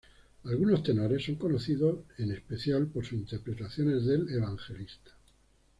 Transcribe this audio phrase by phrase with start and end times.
[0.45, 5.11] Algunos tenores son conocidos en especial por sus interpretaciones del Evangelista.